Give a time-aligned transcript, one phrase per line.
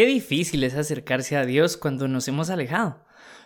[0.00, 3.04] Qué difícil es acercarse a Dios cuando nos hemos alejado,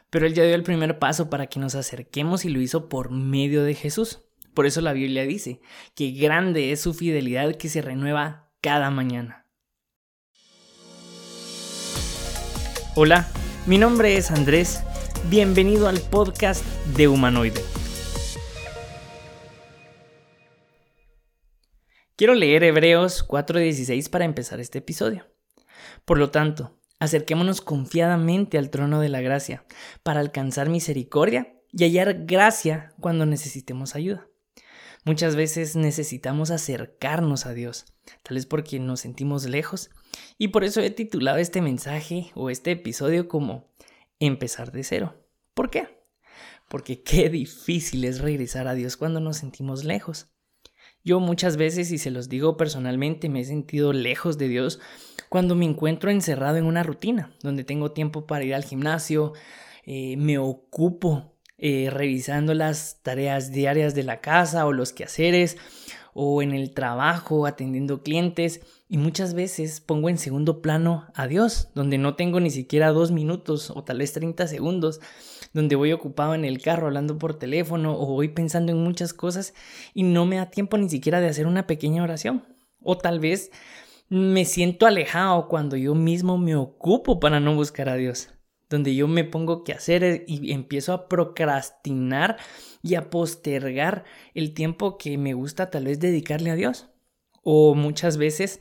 [0.09, 3.11] pero Él ya dio el primer paso para que nos acerquemos y lo hizo por
[3.11, 4.21] medio de Jesús.
[4.55, 5.61] Por eso la Biblia dice
[5.97, 9.49] que grande es su fidelidad que se renueva cada mañana.
[12.95, 13.29] Hola,
[13.67, 14.85] mi nombre es Andrés,
[15.29, 16.65] bienvenido al podcast
[16.97, 17.65] de Humanoide.
[22.15, 25.34] Quiero leer Hebreos 4:16 para empezar este episodio.
[26.05, 29.65] Por lo tanto, acerquémonos confiadamente al trono de la gracia
[30.03, 34.29] para alcanzar misericordia y hallar gracia cuando necesitemos ayuda.
[35.05, 37.85] Muchas veces necesitamos acercarnos a Dios,
[38.23, 39.91] tal vez porque nos sentimos lejos,
[40.39, 43.73] y por eso he titulado este mensaje o este episodio como
[44.21, 45.27] Empezar de cero.
[45.53, 45.89] ¿Por qué?
[46.69, 50.29] Porque qué difícil es regresar a Dios cuando nos sentimos lejos.
[51.03, 54.81] Yo muchas veces, y se los digo personalmente, me he sentido lejos de Dios
[55.35, 59.33] cuando me encuentro encerrado en una rutina, donde tengo tiempo para ir al gimnasio,
[59.85, 65.57] eh, me ocupo eh, revisando las tareas diarias de la casa o los quehaceres,
[66.13, 71.67] o en el trabajo atendiendo clientes, y muchas veces pongo en segundo plano a Dios,
[71.75, 75.01] donde no tengo ni siquiera dos minutos o tal vez 30 segundos
[75.53, 79.53] donde voy ocupado en el carro hablando por teléfono o voy pensando en muchas cosas
[79.95, 82.45] y no me da tiempo ni siquiera de hacer una pequeña oración.
[82.85, 83.51] O tal vez
[84.09, 88.31] me siento alejado cuando yo mismo me ocupo para no buscar a Dios,
[88.69, 92.37] donde yo me pongo que hacer y empiezo a procrastinar
[92.83, 96.89] y a postergar el tiempo que me gusta tal vez dedicarle a Dios.
[97.43, 98.61] O muchas veces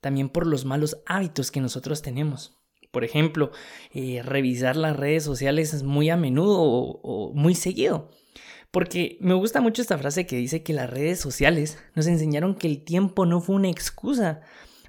[0.00, 2.58] también por los malos hábitos que nosotros tenemos.
[2.90, 3.50] Por ejemplo,
[3.92, 8.10] eh, revisar las redes sociales muy a menudo o, muy seguido.
[8.70, 12.68] Porque me gusta mucho esta frase que dice que las redes sociales nos enseñaron que
[12.68, 14.42] el tiempo no fue una excusa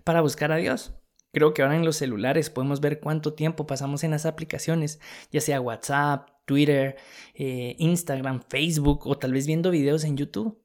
[0.03, 0.93] para buscar a Dios.
[1.35, 5.01] Creo que ahora en los celulares podemos ver cuánto tiempo pasamos en las aplicaciones,
[5.31, 6.95] ya sea WhatsApp, Twitter,
[7.33, 10.63] eh, Instagram, Facebook o tal vez viendo videos en YouTube.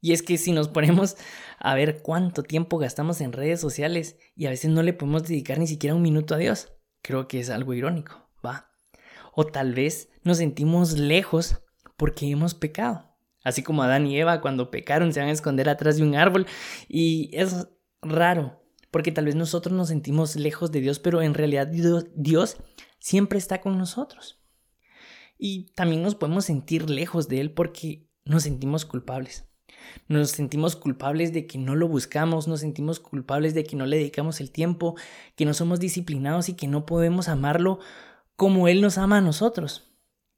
[0.00, 1.16] Y es que si nos ponemos
[1.58, 5.58] a ver cuánto tiempo gastamos en redes sociales y a veces no le podemos dedicar
[5.58, 8.70] ni siquiera un minuto a Dios, creo que es algo irónico, ¿va?
[9.32, 11.60] O tal vez nos sentimos lejos
[11.96, 13.16] porque hemos pecado.
[13.44, 16.46] Así como Adán y Eva cuando pecaron se van a esconder atrás de un árbol
[16.88, 17.68] y es
[18.02, 18.59] raro
[18.90, 22.56] porque tal vez nosotros nos sentimos lejos de Dios, pero en realidad Dios,
[22.98, 24.40] siempre está con nosotros.
[25.38, 29.46] Y también nos podemos sentir lejos de Él porque nos sentimos culpables.
[30.08, 33.96] Nos sentimos culpables de que no lo buscamos, nos sentimos culpables de que no le
[33.96, 34.96] dedicamos el tiempo,
[35.36, 37.78] que no somos disciplinados y que no podemos amarlo
[38.36, 39.94] como Él nos ama a nosotros.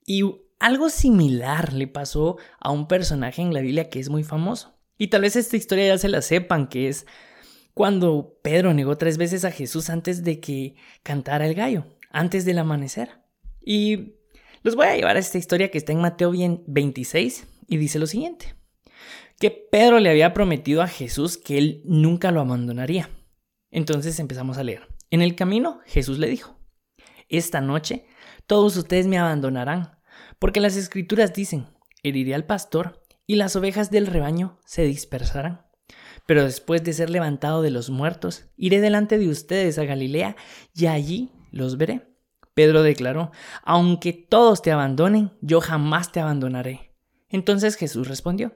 [0.07, 0.23] Y
[0.61, 4.79] algo similar le pasó a un personaje en la Biblia que es muy famoso.
[4.99, 7.07] Y tal vez esta historia ya se la sepan, que es
[7.75, 12.59] cuando Pedro negó tres veces a Jesús antes de que cantara el gallo, antes del
[12.59, 13.21] amanecer.
[13.61, 14.15] Y
[14.63, 16.33] los voy a llevar a esta historia que está en Mateo
[16.67, 18.55] 26 y dice lo siguiente
[19.43, 23.11] que Pedro le había prometido a Jesús que él nunca lo abandonaría.
[23.73, 24.87] Entonces empezamos a leer.
[25.11, 26.61] En el camino Jesús le dijo,
[27.29, 28.07] Esta noche
[28.47, 29.99] todos ustedes me abandonarán,
[30.39, 31.67] porque las escrituras dicen,
[32.05, 35.67] heriré al pastor y las ovejas del rebaño se dispersarán.
[36.27, 40.37] Pero después de ser levantado de los muertos, iré delante de ustedes a Galilea
[40.75, 42.09] y allí los veré.
[42.55, 43.31] Pedro declaró,
[43.65, 46.95] aunque todos te abandonen, yo jamás te abandonaré.
[47.29, 48.55] Entonces Jesús respondió,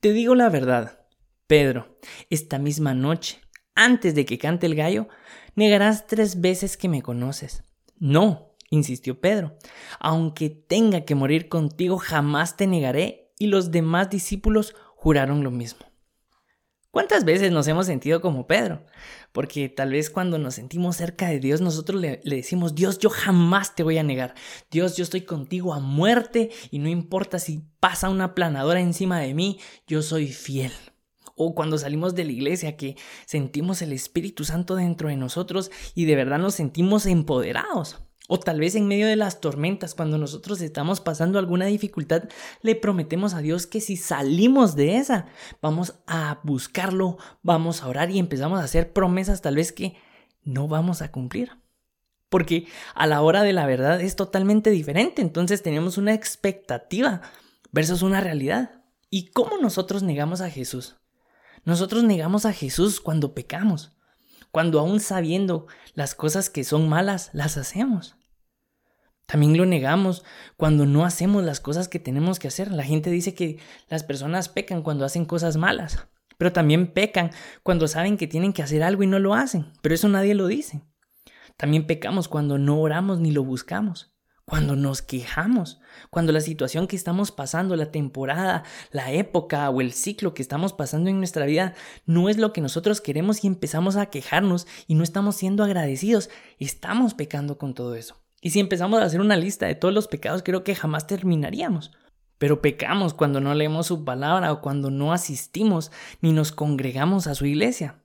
[0.00, 1.00] te digo la verdad,
[1.48, 1.98] Pedro,
[2.30, 3.40] esta misma noche,
[3.74, 5.08] antes de que cante el gallo,
[5.56, 7.64] negarás tres veces que me conoces.
[7.96, 9.56] No, insistió Pedro,
[9.98, 13.32] aunque tenga que morir contigo, jamás te negaré.
[13.40, 15.87] Y los demás discípulos juraron lo mismo.
[16.90, 18.86] ¿Cuántas veces nos hemos sentido como Pedro?
[19.32, 23.74] Porque tal vez cuando nos sentimos cerca de Dios, nosotros le, decimos, Dios, yo jamás
[23.74, 24.34] te voy a negar.
[24.70, 29.34] Dios, yo estoy contigo a muerte y no importa si pasa una planadora encima de
[29.34, 30.72] mí, yo soy fiel.
[31.34, 36.06] O cuando salimos de la iglesia que sentimos el Espíritu Santo dentro de nosotros y
[36.06, 38.00] de verdad nos sentimos empoderados.
[38.30, 42.24] O tal vez en medio de las tormentas, cuando nosotros estamos pasando alguna dificultad,
[42.60, 45.28] le prometemos a Dios que si salimos de esa,
[45.62, 49.96] vamos a buscarlo, vamos a orar y empezamos a hacer promesas tal vez que
[50.44, 51.52] no vamos a cumplir.
[52.28, 57.22] Porque a la hora de la verdad es totalmente diferente, entonces tenemos una expectativa
[57.72, 58.82] versus una realidad.
[59.08, 60.96] ¿Y cómo nosotros negamos a Jesús?
[61.64, 63.92] Nosotros negamos a Jesús cuando pecamos,
[64.50, 68.17] cuando aún sabiendo las cosas que son malas, las hacemos.
[69.28, 70.24] También lo negamos
[70.56, 72.72] cuando no hacemos las cosas que tenemos que hacer.
[72.72, 73.58] La gente dice que
[73.88, 76.08] las personas pecan cuando hacen cosas malas,
[76.38, 77.30] pero también pecan
[77.62, 80.46] cuando saben que tienen que hacer algo y no lo hacen, pero eso nadie lo
[80.46, 80.80] dice.
[81.58, 84.14] También pecamos cuando no oramos ni lo buscamos,
[84.46, 85.78] cuando nos quejamos,
[86.08, 90.72] cuando la situación que estamos pasando, la temporada, la época o el ciclo que estamos
[90.72, 91.74] pasando en nuestra vida
[92.06, 96.30] no es lo que nosotros queremos y empezamos a quejarnos y no estamos siendo agradecidos,
[96.58, 98.22] estamos pecando con todo eso.
[98.40, 101.90] Y si empezamos a hacer una lista de todos los pecados, creo que jamás terminaríamos.
[102.38, 105.90] Pero pecamos cuando no leemos su palabra o cuando no asistimos
[106.20, 108.04] ni nos congregamos a su iglesia.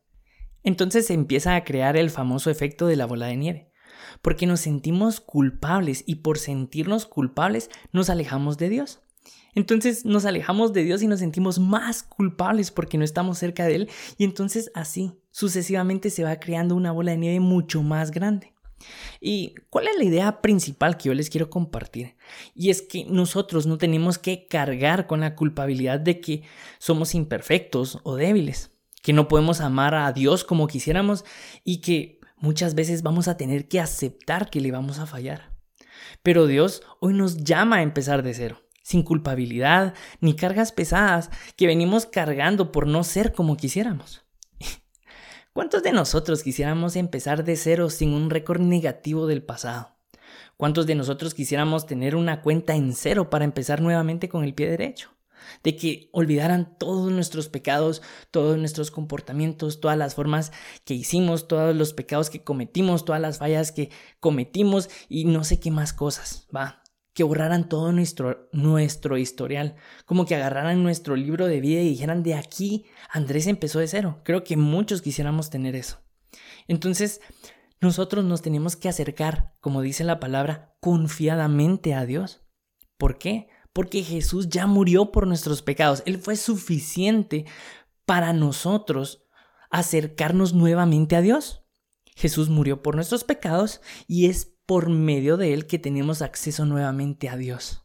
[0.64, 3.72] Entonces se empieza a crear el famoso efecto de la bola de nieve,
[4.22, 9.02] porque nos sentimos culpables y por sentirnos culpables nos alejamos de Dios.
[9.56, 13.76] Entonces nos alejamos de Dios y nos sentimos más culpables porque no estamos cerca de
[13.76, 18.53] Él y entonces así sucesivamente se va creando una bola de nieve mucho más grande.
[19.20, 22.16] ¿Y cuál es la idea principal que yo les quiero compartir?
[22.56, 26.44] Y es que nosotros no tenemos que cargar con la culpabilidad de que
[26.80, 28.72] somos imperfectos o débiles,
[29.02, 31.26] que no podemos amar a Dios como quisiéramos
[31.64, 35.54] y que muchas veces vamos a tener que aceptar que le vamos a fallar.
[36.22, 41.68] Pero Dios hoy nos llama a empezar de cero, sin culpabilidad ni cargas pesadas que
[41.68, 44.24] venimos cargando por no ser como quisiéramos.
[45.54, 49.96] ¿Cuántos de nosotros quisiéramos empezar de cero sin un récord negativo del pasado?
[50.58, 54.68] ¿Cuántos de nosotros quisiéramos tener una cuenta en cero para empezar nuevamente con el pie
[54.68, 55.12] derecho?
[55.62, 58.02] De que olvidaran todos nuestros pecados,
[58.32, 60.52] todos nuestros comportamientos, todas las formas
[60.86, 65.60] que hicimos, todos los pecados que cometimos, todas las fallas que cometimos y no sé
[65.60, 66.83] qué más cosas, va
[67.14, 69.76] que borraran todo nuestro, nuestro historial,
[70.06, 74.22] como que agarraran nuestro libro de vida y dijeran, de aquí Andrés empezó de cero.
[74.24, 76.00] Creo que muchos quisiéramos tener eso.
[76.68, 77.22] Entonces,
[77.82, 82.42] nosotros nos tenemos que acercar, como dice la palabra, confiadamente a Dios.
[82.98, 83.48] ¿Por qué?
[83.74, 86.02] Porque Jesús ya murió por nuestros pecados.
[86.06, 87.46] Él fue suficiente
[88.06, 89.26] para nosotros
[89.70, 91.64] acercarnos nuevamente a Dios.
[92.16, 97.30] Jesús murió por nuestros pecados y es por medio de él que tenemos acceso nuevamente
[97.30, 97.84] a Dios.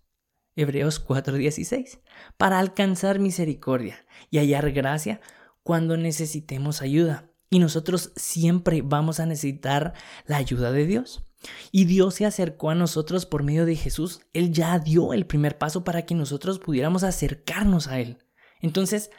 [0.57, 2.01] Hebreos 4:16,
[2.37, 5.21] para alcanzar misericordia y hallar gracia
[5.63, 7.31] cuando necesitemos ayuda.
[7.51, 9.95] Y nosotros siempre vamos a necesitar
[10.27, 11.25] la ayuda de Dios.
[11.71, 14.21] Y Dios se acercó a nosotros por medio de Jesús.
[14.33, 18.19] Él ya dio el primer paso para que nosotros pudiéramos acercarnos a Él.
[18.61, 19.11] Entonces,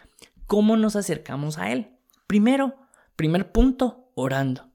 [0.45, 1.97] ¿cómo nos acercamos a Él?
[2.27, 2.75] Primero,
[3.15, 4.69] primer punto, orando.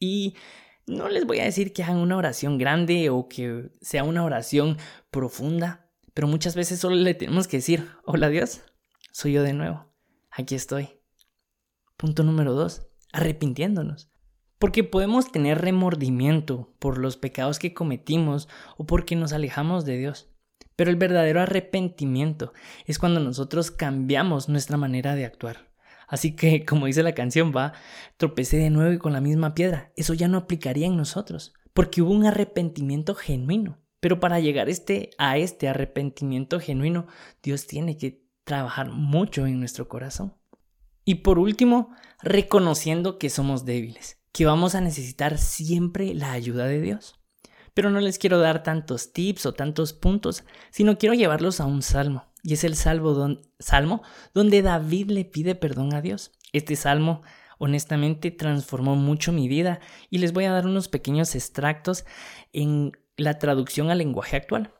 [0.00, 0.34] Y
[0.88, 4.78] no les voy a decir que hagan una oración grande o que sea una oración
[5.10, 8.62] profunda, pero muchas veces solo le tenemos que decir, hola Dios,
[9.12, 9.86] soy yo de nuevo,
[10.30, 10.90] aquí estoy.
[11.96, 14.10] Punto número dos, arrepintiéndonos.
[14.58, 20.28] Porque podemos tener remordimiento por los pecados que cometimos o porque nos alejamos de Dios.
[20.74, 22.52] Pero el verdadero arrepentimiento
[22.86, 25.67] es cuando nosotros cambiamos nuestra manera de actuar.
[26.08, 27.74] Así que, como dice la canción, va,
[28.16, 29.92] tropecé de nuevo y con la misma piedra.
[29.94, 33.78] Eso ya no aplicaría en nosotros, porque hubo un arrepentimiento genuino.
[34.00, 37.06] Pero para llegar este, a este arrepentimiento genuino,
[37.42, 40.34] Dios tiene que trabajar mucho en nuestro corazón.
[41.04, 41.90] Y por último,
[42.22, 47.18] reconociendo que somos débiles, que vamos a necesitar siempre la ayuda de Dios.
[47.74, 51.82] Pero no les quiero dar tantos tips o tantos puntos, sino quiero llevarlos a un
[51.82, 52.24] salmo.
[52.48, 54.00] Y es el salmo, salmo
[54.32, 56.32] donde David le pide perdón a Dios.
[56.54, 57.20] Este salmo
[57.58, 62.06] honestamente transformó mucho mi vida y les voy a dar unos pequeños extractos
[62.54, 64.72] en la traducción al lenguaje actual.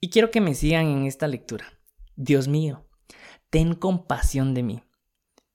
[0.00, 1.64] Y quiero que me sigan en esta lectura.
[2.16, 2.88] Dios mío,
[3.50, 4.82] ten compasión de mí.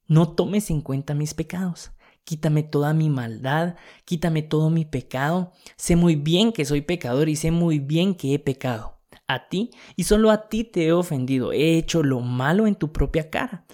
[0.07, 1.91] No tomes en cuenta mis pecados.
[2.23, 3.75] Quítame toda mi maldad,
[4.05, 5.51] quítame todo mi pecado.
[5.75, 8.96] Sé muy bien que soy pecador y sé muy bien que he pecado
[9.27, 12.91] a ti y solo a ti te he ofendido, he hecho lo malo en tu
[12.91, 13.65] propia cara.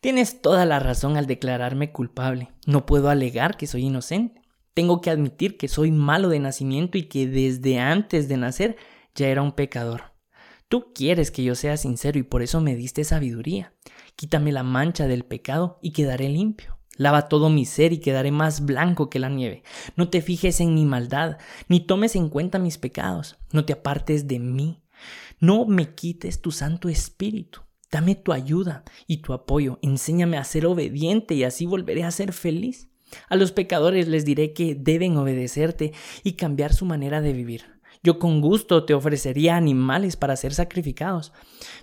[0.00, 2.52] Tienes toda la razón al declararme culpable.
[2.66, 4.42] No puedo alegar que soy inocente.
[4.74, 8.76] Tengo que admitir que soy malo de nacimiento y que desde antes de nacer
[9.14, 10.12] ya era un pecador.
[10.68, 13.72] Tú quieres que yo sea sincero y por eso me diste sabiduría.
[14.14, 16.77] Quítame la mancha del pecado y quedaré limpio.
[16.98, 19.62] Lava todo mi ser y quedaré más blanco que la nieve.
[19.96, 21.38] No te fijes en mi maldad,
[21.68, 23.38] ni tomes en cuenta mis pecados.
[23.52, 24.82] No te apartes de mí.
[25.40, 27.60] No me quites tu Santo Espíritu.
[27.90, 29.78] Dame tu ayuda y tu apoyo.
[29.80, 32.90] Enséñame a ser obediente y así volveré a ser feliz.
[33.28, 35.92] A los pecadores les diré que deben obedecerte
[36.24, 37.78] y cambiar su manera de vivir.
[38.02, 41.32] Yo con gusto te ofrecería animales para ser sacrificados,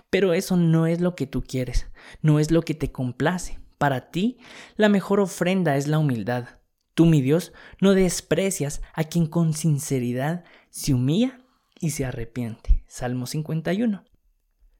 [0.09, 1.87] pero eso no es lo que tú quieres,
[2.21, 3.59] no es lo que te complace.
[3.77, 4.37] Para ti,
[4.75, 6.47] la mejor ofrenda es la humildad.
[6.93, 7.51] Tú, mi Dios,
[7.81, 11.39] no desprecias a quien con sinceridad se humilla
[11.79, 12.83] y se arrepiente.
[12.87, 14.03] Salmo 51.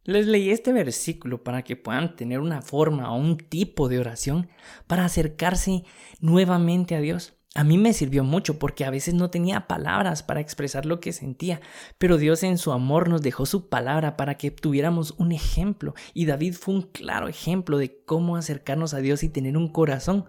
[0.06, 4.50] Les leí este versículo para que puedan tener una forma o un tipo de oración
[4.86, 5.84] para acercarse
[6.20, 7.35] nuevamente a Dios.
[7.58, 11.14] A mí me sirvió mucho porque a veces no tenía palabras para expresar lo que
[11.14, 11.62] sentía,
[11.98, 16.26] pero Dios en su amor nos dejó su palabra para que tuviéramos un ejemplo y
[16.26, 20.26] David fue un claro ejemplo de cómo acercarnos a Dios y tener un corazón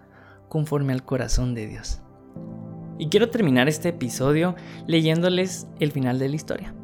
[0.48, 2.00] conforme al corazón de Dios.
[2.96, 4.54] Y quiero terminar este episodio
[4.86, 6.74] leyéndoles el final de la historia.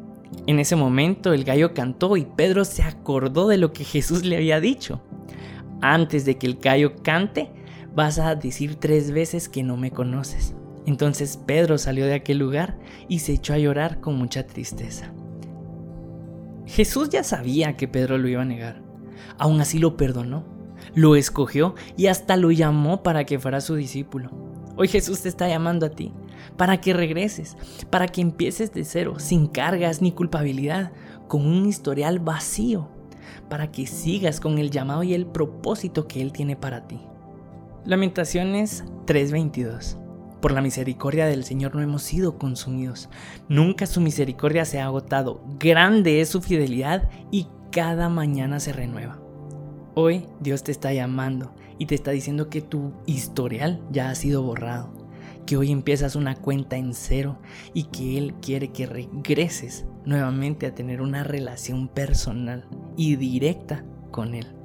[0.48, 4.38] En ese momento el gallo cantó y Pedro se acordó de lo que Jesús le
[4.38, 5.00] había dicho.
[5.80, 7.52] Antes de que el gallo cante,
[7.94, 10.54] vas a decir tres veces que no me conoces.
[10.86, 15.12] Entonces Pedro salió de aquel lugar y se echó a llorar con mucha tristeza.
[16.66, 18.82] Jesús ya sabía que Pedro lo iba a negar.
[19.38, 20.44] Aún así lo perdonó,
[20.94, 24.30] lo escogió y hasta lo llamó para que fuera su discípulo.
[24.76, 26.12] Hoy Jesús te está llamando a ti,
[26.56, 27.56] para que regreses,
[27.90, 30.92] para que empieces de cero, sin cargas ni culpabilidad,
[31.28, 32.88] con un historial vacío,
[33.48, 37.00] para que sigas con el llamado y el propósito que Él tiene para ti.
[37.84, 39.98] Lamentaciones 3:22
[40.40, 43.08] Por la misericordia del Señor no hemos sido consumidos.
[43.48, 45.42] Nunca su misericordia se ha agotado.
[45.58, 49.20] Grande es su fidelidad y cada mañana se renueva.
[49.94, 54.44] Hoy Dios te está llamando y te está diciendo que tu historial ya ha sido
[54.44, 54.92] borrado,
[55.44, 57.40] que hoy empiezas una cuenta en cero
[57.74, 62.64] y que Él quiere que regreses nuevamente a tener una relación personal
[62.96, 64.61] y directa con Él.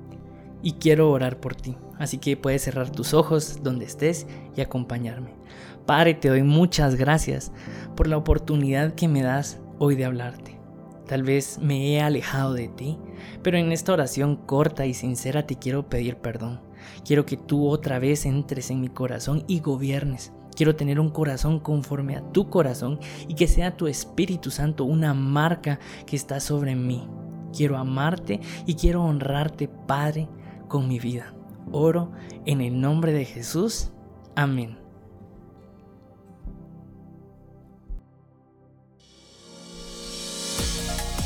[0.61, 1.75] Y quiero orar por ti.
[1.97, 5.35] Así que puedes cerrar tus ojos donde estés y acompañarme.
[5.85, 7.51] Padre, te doy muchas gracias
[7.95, 10.59] por la oportunidad que me das hoy de hablarte.
[11.07, 12.97] Tal vez me he alejado de ti,
[13.41, 16.59] pero en esta oración corta y sincera te quiero pedir perdón.
[17.05, 20.33] Quiero que tú otra vez entres en mi corazón y gobiernes.
[20.55, 25.13] Quiero tener un corazón conforme a tu corazón y que sea tu Espíritu Santo una
[25.13, 27.07] marca que está sobre mí.
[27.55, 30.27] Quiero amarte y quiero honrarte, Padre,
[30.67, 31.33] con mi vida.
[31.71, 32.11] Oro
[32.45, 33.91] en el nombre de Jesús.
[34.35, 34.77] Amén.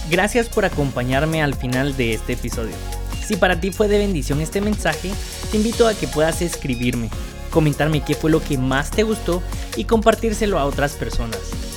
[0.10, 2.76] Gracias por acompañarme al final de este episodio.
[3.24, 5.12] Si para ti fue de bendición este mensaje,
[5.52, 7.10] te invito a que puedas escribirme,
[7.50, 9.42] comentarme qué fue lo que más te gustó
[9.78, 11.71] y compartírselo a otras personas.